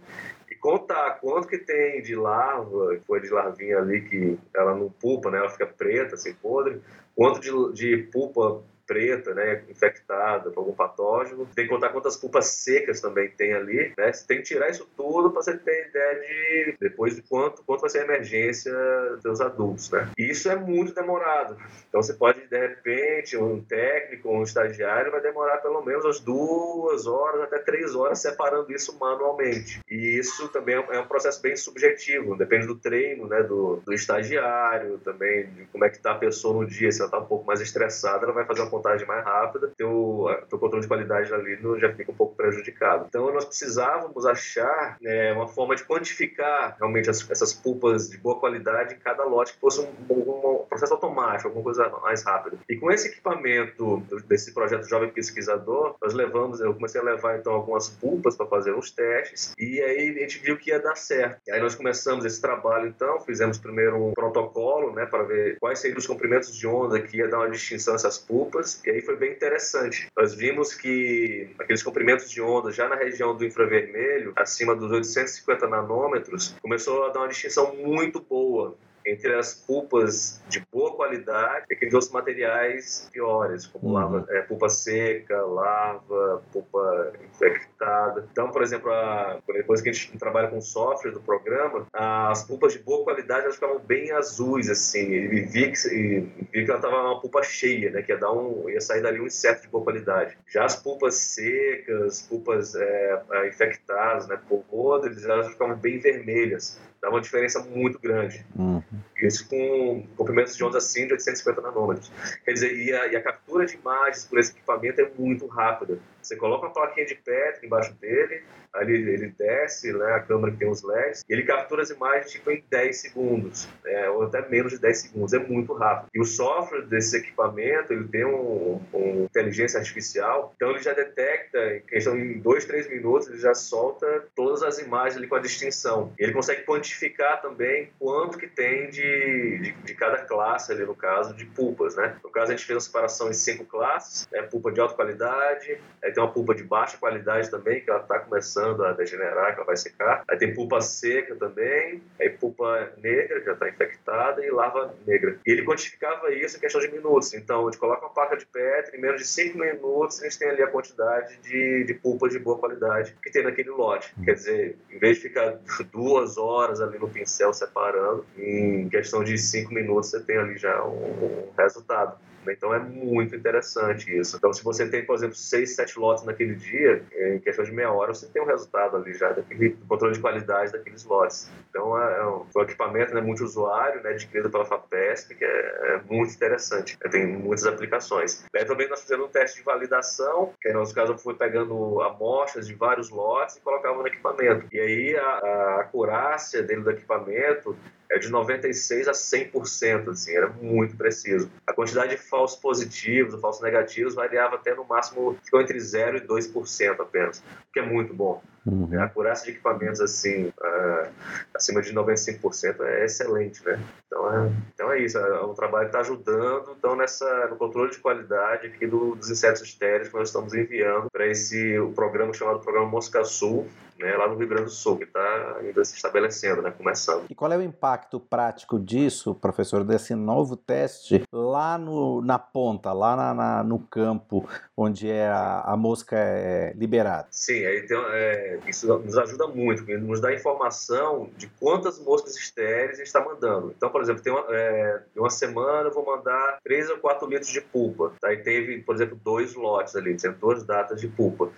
e 0.50 0.56
contar 0.56 1.20
quanto 1.20 1.48
que 1.48 1.58
tem 1.58 2.02
de 2.02 2.16
larva, 2.16 3.00
foi 3.06 3.20
de 3.20 3.30
larvinha 3.30 3.80
ali 3.80 4.02
que 4.02 4.38
ela 4.56 4.76
não 4.76 4.90
pulpa, 4.90 5.32
né, 5.32 5.40
ela 5.40 5.50
fica 5.50 5.66
preta, 5.66 6.16
assim, 6.16 6.34
podre, 6.34 6.82
quanto 7.16 7.40
de, 7.40 7.74
de 7.74 8.04
pulpa 8.04 8.62
preta, 8.88 9.34
né, 9.34 9.64
infectada 9.70 10.50
por 10.50 10.62
algum 10.62 10.74
patógeno. 10.74 11.48
Tem 11.54 11.66
que 11.66 11.74
contar 11.74 11.90
quantas 11.90 12.16
pulpas 12.16 12.46
secas 12.48 13.02
também 13.02 13.30
tem 13.30 13.54
ali, 13.54 13.94
né? 13.98 14.12
Você 14.12 14.26
tem 14.26 14.38
que 14.38 14.44
tirar 14.44 14.70
isso 14.70 14.88
tudo 14.96 15.30
para 15.30 15.42
você 15.42 15.58
ter 15.58 15.90
ideia 15.90 16.16
de 16.16 16.78
depois 16.80 17.16
de 17.16 17.22
quanto, 17.22 17.64
quanto 17.64 17.82
vai 17.82 17.90
ser 17.90 18.00
a 18.00 18.06
emergência 18.06 18.74
dos 19.22 19.42
adultos, 19.42 19.92
né? 19.92 20.10
E 20.18 20.32
isso 20.32 20.50
é 20.50 20.56
muito 20.56 20.94
demorado. 20.94 21.58
Então 21.90 22.02
você 22.02 22.14
pode, 22.14 22.48
de 22.48 22.58
repente, 22.58 23.38
um 23.38 23.62
técnico, 23.62 24.30
um 24.30 24.44
estagiário 24.44 25.12
vai 25.12 25.22
demorar 25.22 25.58
pelo 25.58 25.84
menos 25.84 26.06
umas 26.06 26.20
duas 26.20 27.06
horas 27.06 27.42
até 27.42 27.60
três 27.60 27.96
horas 27.96 28.20
separando 28.20 28.72
isso 28.72 28.98
manualmente. 29.00 29.82
E 29.90 30.18
isso 30.18 30.48
também 30.50 30.76
é 30.76 31.00
um 31.00 31.08
processo 31.08 31.42
bem 31.42 31.56
subjetivo, 31.56 32.38
depende 32.38 32.68
do 32.68 32.76
treino, 32.76 33.28
né, 33.28 33.44
do, 33.44 33.82
do 33.86 33.94
estagiário, 33.94 34.98
também 35.00 35.48
de 35.48 35.66
como 35.66 35.86
é 35.86 35.90
que 35.90 35.98
está 35.98 36.12
a 36.12 36.18
pessoa 36.18 36.54
no 36.54 36.66
dia, 36.66 36.92
se 36.92 37.00
ela 37.00 37.08
está 37.08 37.20
um 37.20 37.26
pouco 37.26 37.46
mais 37.46 37.62
estressada, 37.62 38.24
ela 38.24 38.34
vai 38.34 38.46
fazer 38.46 38.62
uma 38.62 38.70
contagem 38.78 39.08
mais 39.08 39.24
rápida, 39.24 39.72
teu, 39.76 40.26
teu 40.50 40.60
controle 40.60 40.82
de 40.82 40.88
qualidade 40.88 41.34
ali 41.34 41.58
já 41.80 41.92
fica 41.94 42.12
um 42.12 42.16
pouco 42.16 42.36
prejudicado. 42.36 43.06
Então 43.08 43.34
nós 43.34 43.46
precisávamos 43.46 44.26
achar 44.26 44.98
né, 45.02 45.34
uma 45.34 45.48
forma 45.48 45.76
de 45.76 45.84
quantificar 45.84 46.76
realmente 46.78 47.10
as, 47.10 47.30
essas 47.30 47.54
pulpas 47.54 48.10
de 48.10 48.18
boa 48.18 48.40
qualidade 48.40 48.96
em 48.96 49.00
cada 49.00 49.24
lote 49.24 49.54
que 49.54 49.60
fosse 49.60 49.82
um, 49.82 49.90
um, 50.10 50.62
um, 50.62 50.66
processo 50.68 50.94
automático, 50.94 51.48
alguma 51.48 51.64
coisa 51.64 51.90
mais 52.02 52.24
rápida. 52.24 52.58
E 52.70 52.76
com 52.76 52.92
esse 52.92 53.10
equipamento 53.10 54.04
desse 54.28 54.54
projeto 54.54 54.88
Jovem 54.88 55.10
Pesquisador, 55.10 55.96
nós 56.02 56.14
levamos, 56.14 56.60
eu 56.60 56.74
comecei 56.74 57.02
a 57.02 57.04
levar 57.04 57.38
então 57.38 57.54
algumas 57.54 57.90
pulpas 57.90 58.36
para 58.36 58.46
fazer 58.46 58.74
uns 58.74 58.92
testes 58.92 59.54
e 59.58 59.82
aí 59.82 60.10
a 60.18 60.22
gente 60.22 60.40
viu 60.40 60.58
que 60.58 60.70
ia 60.70 60.80
dar 60.80 60.96
certo. 60.96 61.42
E 61.48 61.52
aí 61.52 61.60
nós 61.60 61.76
começamos 61.76 62.26
esse 62.26 62.42
trabalho 62.42 62.88
então, 62.88 63.20
fizemos 63.22 63.58
primeiro 63.58 64.04
um 64.04 64.14
protocolo, 64.14 64.94
né, 64.94 65.06
para 65.06 65.24
ver 65.24 65.58
quais 65.60 65.80
seriam 65.80 65.98
os 65.98 66.08
comprimentos 66.08 66.56
de 66.56 66.68
onda 66.68 67.00
que 67.02 67.18
ia 67.18 67.28
dar 67.28 67.40
uma 67.40 67.50
distinção 67.50 67.94
a 67.94 67.96
essas 67.96 68.18
pulpas 68.18 68.67
e 68.86 68.90
aí 68.90 69.02
foi 69.02 69.16
bem 69.16 69.32
interessante. 69.32 70.08
Nós 70.18 70.34
vimos 70.34 70.74
que 70.74 71.50
aqueles 71.60 71.84
comprimentos 71.84 72.30
de 72.30 72.42
onda 72.42 72.72
já 72.72 72.88
na 72.88 72.96
região 72.96 73.36
do 73.36 73.46
infravermelho, 73.46 74.34
acima 74.36 74.76
dos 74.76 74.92
850 74.92 75.68
nanômetros, 75.68 76.56
começou 76.62 77.06
a 77.06 77.10
dar 77.10 77.20
uma 77.20 77.28
distinção 77.28 77.76
muito 77.76 78.20
boa 78.20 78.78
entre 79.08 79.34
as 79.34 79.54
pulpas 79.54 80.42
de 80.50 80.66
boa 80.72 80.96
qualidade 80.96 81.66
e 81.70 81.74
aqueles 81.74 81.94
outros 81.94 82.12
materiais 82.12 83.10
piores, 83.12 83.66
como 83.66 83.88
uhum. 83.88 83.94
lava, 83.94 84.28
é, 84.30 84.42
pulpa 84.42 84.70
seca, 84.70 85.42
lava, 85.42 86.44
pulpa 86.52 87.14
infectada. 87.24 88.28
Então, 88.32 88.52
por 88.52 88.62
exemplo, 88.62 88.92
a, 88.92 89.40
depois 89.48 89.82
que 89.82 89.90
a 89.90 89.94
gente 89.94 90.18
trabalha 90.18 90.50
com 90.50 90.60
software 90.60 91.12
do 91.12 91.22
programa, 91.22 91.88
as 91.94 92.44
pulpas 92.44 92.74
de 92.74 92.80
boa 92.80 93.04
qualidade 93.04 93.44
elas 93.44 93.56
ficavam 93.56 93.80
bem 93.80 94.12
azuis, 94.12 94.70
assim, 94.70 95.12
e 95.12 95.42
vi 95.42 95.72
que, 95.72 95.88
e 95.88 96.20
vi 96.52 96.66
que 96.66 96.70
ela 96.70 96.76
estava 96.76 97.02
uma 97.02 97.22
pulpa 97.22 97.42
cheia, 97.44 97.90
né, 97.92 98.02
que 98.02 98.12
ia, 98.12 98.18
dar 98.18 98.34
um, 98.34 98.70
ia 98.70 98.82
sair 98.82 99.02
dali 99.02 99.22
um 99.22 99.28
inseto 99.28 99.62
de 99.62 99.68
boa 99.70 99.84
qualidade. 99.84 100.38
Já 100.48 100.66
as 100.66 100.76
pulpas 100.76 101.16
secas, 101.16 102.22
pulpas 102.24 102.76
é, 102.76 103.22
é 103.32 103.48
infectadas, 103.48 104.28
né, 104.28 104.38
podres, 104.70 105.24
elas 105.24 105.48
ficavam 105.48 105.78
bem 105.78 106.00
vermelhas 106.00 106.80
dá 107.02 107.10
uma 107.10 107.22
diferença 107.22 107.60
muito 107.60 108.00
grande. 108.00 108.46
Uhum. 108.56 108.82
Isso 109.22 109.48
com 109.48 110.06
comprimentos 110.16 110.56
de 110.56 110.64
ondas 110.64 110.86
assim 110.86 111.08
de 111.08 111.14
850 111.14 111.62
nanômetros. 111.62 112.12
Quer 112.44 112.54
dizer, 112.54 112.76
e 112.76 112.94
a, 112.94 113.08
e 113.08 113.16
a, 113.16 113.22
captura 113.22 113.66
de 113.66 113.76
imagens 113.76 114.26
por 114.26 114.40
esse 114.40 114.52
equipamento 114.52 115.02
é 115.02 115.12
muito 115.18 115.48
rápida. 115.48 116.00
Você 116.28 116.36
coloca 116.36 116.66
uma 116.66 116.74
plaquinha 116.74 117.06
de 117.06 117.16
Petri 117.16 117.66
embaixo 117.66 117.94
dele, 117.96 118.44
ali 118.74 118.94
ele 118.94 119.30
desce, 119.38 119.94
né, 119.94 120.12
a 120.12 120.20
câmera 120.20 120.52
que 120.52 120.60
tem 120.60 120.70
os 120.70 120.84
LEDs, 120.84 121.24
ele 121.30 121.44
captura 121.44 121.82
as 121.82 121.90
imagens 121.90 122.32
tipo 122.32 122.52
em 122.52 122.62
10 122.70 122.98
segundos, 122.98 123.68
né, 123.84 124.10
ou 124.10 124.24
até 124.24 124.48
menos 124.50 124.74
de 124.74 124.80
10 124.80 124.98
segundos, 124.98 125.34
é 125.34 125.40
muito 125.40 125.74
rápido. 125.74 126.10
E 126.14 126.20
o 126.20 126.26
software 126.26 126.82
desse 126.82 127.16
equipamento, 127.16 127.94
ele 127.94 128.08
tem 128.10 128.26
um, 128.26 128.82
um 128.94 129.24
inteligência 129.24 129.80
artificial, 129.80 130.54
então 130.56 130.72
ele 130.72 130.80
já 130.82 130.94
detecta, 130.94 131.76
em 131.76 131.82
questão 131.82 132.18
em 132.18 132.40
2, 132.40 132.66
3 132.66 132.90
minutos, 132.90 133.30
ele 133.30 133.40
já 133.40 133.54
solta 133.54 134.26
todas 134.36 134.64
as 134.64 134.80
imagens 134.80 135.16
ali 135.16 135.28
com 135.28 135.36
a 135.36 135.40
distinção. 135.40 136.14
Ele 136.18 136.34
consegue 136.34 136.64
quantificar 136.64 137.42
também 137.42 137.90
quanto 137.98 138.38
que 138.38 138.48
tem 138.48 138.90
de, 138.90 139.60
de, 139.60 139.72
de 139.72 139.96
cada 139.96 140.18
classe 140.26 140.74
ali, 140.74 140.84
no 140.84 140.96
caso, 140.96 141.34
de 141.34 141.46
pulpas, 141.46 141.96
né? 141.96 142.18
No 142.22 142.30
caso, 142.30 142.52
a 142.52 142.56
gente 142.56 142.66
fez 142.66 142.76
uma 142.76 142.82
separação 142.82 143.30
em 143.30 143.34
cinco 143.34 143.64
classes, 143.64 144.28
né, 144.32 144.42
pulpa 144.42 144.72
de 144.72 144.82
alta 144.82 144.94
qualidade, 144.96 145.80
tem 146.18 146.24
uma 146.24 146.32
pulpa 146.32 146.56
de 146.56 146.64
baixa 146.64 146.98
qualidade 146.98 147.52
também, 147.52 147.80
que 147.80 147.92
ela 147.92 148.02
está 148.02 148.18
começando 148.18 148.84
a 148.84 148.92
degenerar, 148.92 149.54
que 149.54 149.60
ela 149.60 149.68
vai 149.68 149.78
secar. 149.78 150.24
Aí 150.28 150.36
tem 150.36 150.52
pulpa 150.52 150.82
seca 150.82 151.36
também, 151.36 152.02
aí 152.20 152.28
pulpa 152.32 152.92
negra, 152.98 153.40
que 153.40 153.46
já 153.46 153.54
está 153.54 153.70
infectada, 153.70 154.44
e 154.44 154.50
larva 154.50 154.96
negra. 155.06 155.38
E 155.46 155.52
ele 155.52 155.64
quantificava 155.64 156.34
isso 156.34 156.58
em 156.58 156.60
questão 156.60 156.82
de 156.82 156.88
minutos. 156.88 157.36
Então, 157.36 157.62
a 157.62 157.70
gente 157.70 157.80
coloca 157.80 158.04
uma 158.04 158.10
placa 158.12 158.36
de 158.36 158.48
Petri, 158.48 158.98
em 158.98 159.02
menos 159.02 159.22
de 159.22 159.28
5 159.28 159.60
minutos, 159.60 160.20
a 160.20 160.24
gente 160.24 160.40
tem 160.40 160.50
ali 160.50 160.64
a 160.64 160.68
quantidade 160.68 161.38
de, 161.38 161.84
de 161.84 161.94
pulpa 161.94 162.28
de 162.28 162.40
boa 162.40 162.58
qualidade 162.58 163.16
que 163.22 163.30
tem 163.30 163.44
naquele 163.44 163.70
lote. 163.70 164.12
Quer 164.26 164.34
dizer, 164.34 164.76
em 164.90 164.98
vez 164.98 165.18
de 165.18 165.24
ficar 165.24 165.60
duas 165.94 166.36
horas 166.40 166.82
ali 166.82 166.98
no 166.98 167.08
pincel 167.08 167.54
separando, 167.54 168.26
em 168.36 168.90
questão 168.90 169.24
de 169.24 169.38
5 169.38 169.72
minutos 169.72 170.10
você 170.10 170.20
tem 170.20 170.38
ali 170.38 170.58
já 170.58 170.84
um, 170.84 170.96
um 170.96 171.52
resultado. 171.56 172.18
Então 172.48 172.74
é 172.74 172.80
muito 172.80 173.36
interessante 173.36 174.16
isso. 174.16 174.38
Então, 174.38 174.54
se 174.54 174.64
você 174.64 174.88
tem, 174.88 175.06
por 175.06 175.16
exemplo, 175.16 175.36
seis, 175.36 175.76
sete 175.76 176.00
lotes 176.00 176.24
naquele 176.24 176.56
dia, 176.56 177.04
em 177.14 177.40
questão 177.40 177.64
de 177.64 177.72
meia 177.72 177.92
hora, 177.92 178.14
você 178.14 178.28
tem 178.28 178.42
um 178.42 178.46
resultado 178.46 178.98
ali 178.98 179.14
já 179.14 179.32
daquele 179.32 179.78
controle 179.88 180.14
de 180.14 180.20
qualidade 180.20 180.72
daqueles 180.72 181.04
lotes. 181.04 181.50
Então, 181.70 182.02
é, 182.02 182.20
é 182.20 182.26
um, 182.26 182.46
um 182.56 182.62
equipamento 182.62 183.14
né, 183.14 183.22
multiusuário, 183.22 184.02
né, 184.02 184.12
adquirido 184.12 184.50
pela 184.50 184.66
FAPESP, 184.66 185.36
que 185.36 185.46
é, 185.46 185.48
é 185.48 186.02
muito 186.10 186.34
interessante. 186.34 186.98
É, 187.04 187.10
tem 187.10 187.26
muitas 187.26 187.66
aplicações. 187.66 188.46
Também 188.68 188.90
nós 188.90 189.02
fizemos 189.02 189.28
um 189.28 189.30
teste 189.30 189.58
de 189.58 189.64
validação, 189.64 190.54
que 190.62 190.70
no 190.70 190.80
nosso 190.80 190.94
caso 190.94 191.18
fui 191.18 191.34
pegando 191.36 192.02
amostras 192.02 192.68
de 192.68 192.74
vários 192.74 193.10
lotes 193.10 193.56
e 193.56 193.62
colocava 193.62 194.02
no 194.02 194.08
equipamento. 194.08 194.66
E 194.72 194.80
aí 194.80 195.16
a, 195.16 195.22
a 195.22 195.82
acurácia 195.82 196.64
dele 196.64 196.82
do 196.82 196.92
equipamento 196.92 197.76
é 198.12 198.20
de 198.20 198.30
96% 198.32 199.08
a 199.08 199.12
100%, 199.12 200.10
assim, 200.10 200.36
era 200.36 200.50
muito 200.50 200.96
preciso. 200.96 201.50
A 201.66 201.74
quantidade 201.74 202.12
de 202.12 202.18
falsos 202.18 202.60
positivos 202.60 203.40
falsos 203.48 203.62
negativos 203.62 204.16
variava 204.16 204.56
até 204.56 204.74
no 204.74 204.86
máximo, 204.86 205.38
ficou 205.44 205.62
entre 205.62 205.78
0% 205.78 206.18
e 206.18 206.28
2% 206.28 207.00
apenas, 207.00 207.40
o 207.40 207.74
que 207.74 207.80
é 207.80 207.86
muito 207.86 208.14
bom. 208.14 208.42
Uhum. 208.66 209.00
A 209.00 209.06
acurácia 209.06 209.46
de 209.46 209.52
equipamentos 209.52 210.02
assim, 210.02 210.48
uh, 210.48 211.08
acima 211.54 211.82
de 211.82 211.94
95% 211.94 212.82
é 212.82 213.06
excelente, 213.06 213.64
né? 213.66 213.82
Então 214.06 214.17
é, 214.34 214.52
então 214.74 214.92
é 214.92 215.00
isso, 215.00 215.18
é 215.18 215.44
um 215.44 215.54
trabalho 215.54 215.90
que 215.90 215.96
está 215.96 216.00
ajudando 216.00 216.76
então, 216.78 216.96
nessa, 216.96 217.48
no 217.48 217.56
controle 217.56 217.92
de 217.92 218.00
qualidade 218.00 218.68
aqui 218.68 218.88
do, 218.88 219.16
dos 219.16 219.30
insetos 219.30 219.62
estéreis 219.62 220.10
que 220.10 220.16
nós 220.16 220.30
estamos 220.30 220.54
enviando 220.54 221.10
para 221.12 221.28
esse 221.28 221.78
o 221.80 221.92
programa 221.92 222.34
chamado 222.34 222.60
Programa 222.60 222.88
Mosca 222.88 223.24
Sul, 223.24 223.68
né, 224.00 224.16
lá 224.16 224.28
no 224.28 224.36
Rio 224.36 224.48
Grande 224.48 224.66
do 224.66 224.70
Sul, 224.70 224.98
que 224.98 225.04
está 225.04 225.58
ainda 225.60 225.84
se 225.84 225.96
estabelecendo, 225.96 226.62
né, 226.62 226.72
começando. 226.72 227.26
E 227.30 227.36
qual 227.36 227.52
é 227.52 227.58
o 227.58 227.62
impacto 227.62 228.20
prático 228.20 228.80
disso, 228.80 229.34
professor, 229.36 229.84
desse 229.84 230.16
novo 230.16 230.56
teste 230.56 231.24
lá 231.32 231.78
no, 231.78 232.22
na 232.22 232.38
ponta, 232.38 232.94
lá 232.94 233.16
na, 233.16 233.34
na, 233.34 233.64
no 233.64 233.80
campo, 233.80 234.48
onde 234.76 235.10
é 235.10 235.28
a, 235.28 235.62
a 235.62 235.78
mosca 235.78 236.16
é 236.16 236.74
liberada? 236.76 237.28
Sim, 237.32 237.66
aí 237.66 237.86
tem, 237.88 237.98
é, 237.98 238.60
isso 238.68 238.88
nos 239.00 239.18
ajuda 239.18 239.48
muito, 239.48 239.84
nos 240.00 240.22
dá 240.22 240.34
informação 240.34 241.30
de 241.36 241.48
quantas 241.60 242.00
moscas 242.00 242.36
estéreis 242.36 242.92
a 242.92 242.98
gente 242.98 243.08
está 243.08 243.24
mandando. 243.24 243.74
Então, 243.76 243.90
por 243.90 244.02
exemplo, 244.18 244.24
tem 244.24 244.34
uma, 244.34 244.46
é, 244.56 245.02
uma 245.16 245.30
semana 245.30 245.90
eu 245.90 245.94
vou 245.94 246.06
mandar 246.06 246.60
3 246.64 246.90
ou 246.92 246.98
4 246.98 247.28
litros 247.28 247.52
de 247.52 247.62
pulpa. 247.62 248.14
Tá? 248.20 248.34
E 248.34 248.38
teve, 248.38 248.80
por 248.80 248.96
exemplo, 248.96 249.20
dois 249.24 249.54
lotes 249.56 249.96
ali, 249.96 250.16
duas 250.40 250.64
datas 250.64 251.00
de 251.00 251.08
pulpa. 251.08 251.50